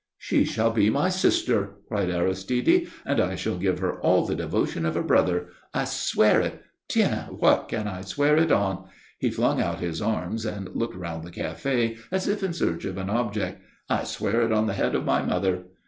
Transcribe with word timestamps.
"She 0.17 0.45
shall 0.45 0.71
be 0.71 0.89
my 0.89 1.09
sister," 1.09 1.75
cried 1.87 2.09
Aristide, 2.09 2.87
"and 3.05 3.19
I 3.19 3.35
shall 3.35 3.59
give 3.59 3.77
her 3.77 3.99
all 4.01 4.25
the 4.25 4.33
devotion 4.33 4.83
of 4.83 4.95
a 4.95 5.03
brother.... 5.03 5.49
I 5.75 5.83
swear 5.83 6.41
it 6.41 6.63
tiens 6.89 7.29
what 7.39 7.67
can 7.69 7.87
I 7.87 8.01
swear 8.01 8.35
it 8.37 8.51
on?" 8.51 8.87
He 9.19 9.29
flung 9.29 9.61
out 9.61 9.77
his 9.79 10.01
arms 10.01 10.43
and 10.43 10.69
looked 10.75 10.95
round 10.95 11.23
the 11.23 11.29
café 11.29 11.99
as 12.11 12.27
if 12.27 12.41
in 12.41 12.53
search 12.53 12.83
of 12.83 12.97
an 12.97 13.11
object. 13.11 13.61
"I 13.89 14.03
swear 14.03 14.41
it 14.41 14.51
on 14.51 14.65
the 14.65 14.73
head 14.73 14.95
of 14.95 15.05
my 15.05 15.21
mother. 15.21 15.65